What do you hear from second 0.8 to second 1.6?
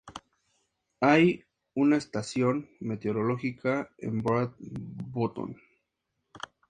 Hay